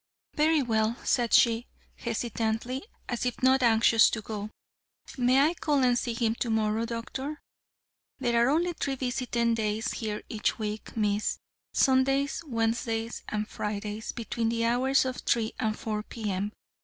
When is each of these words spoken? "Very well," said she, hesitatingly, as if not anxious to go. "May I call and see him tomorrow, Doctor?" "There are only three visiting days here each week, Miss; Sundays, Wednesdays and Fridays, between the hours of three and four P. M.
"Very 0.33 0.63
well," 0.63 0.95
said 1.03 1.31
she, 1.31 1.67
hesitatingly, 1.95 2.87
as 3.07 3.23
if 3.23 3.43
not 3.43 3.61
anxious 3.61 4.09
to 4.09 4.19
go. 4.21 4.49
"May 5.15 5.39
I 5.39 5.53
call 5.53 5.83
and 5.83 5.95
see 5.95 6.15
him 6.15 6.33
tomorrow, 6.33 6.85
Doctor?" 6.87 7.39
"There 8.17 8.43
are 8.43 8.49
only 8.49 8.73
three 8.73 8.95
visiting 8.95 9.53
days 9.53 9.91
here 9.91 10.23
each 10.27 10.57
week, 10.57 10.97
Miss; 10.97 11.37
Sundays, 11.71 12.43
Wednesdays 12.47 13.21
and 13.29 13.47
Fridays, 13.47 14.11
between 14.11 14.49
the 14.49 14.65
hours 14.65 15.05
of 15.05 15.17
three 15.17 15.53
and 15.59 15.77
four 15.77 16.01
P. 16.01 16.31
M. 16.31 16.51